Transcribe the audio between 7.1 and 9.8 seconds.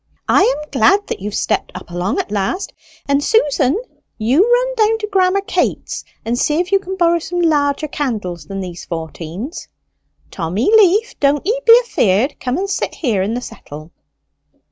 some larger candles than these fourteens.